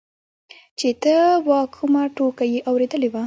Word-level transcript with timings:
چې 0.79 0.89
ته 1.03 1.15
وا 1.47 1.59
کومه 1.75 2.03
ټوکه 2.15 2.43
يې 2.51 2.59
اورېدلې 2.69 3.09
ده. 3.13 3.19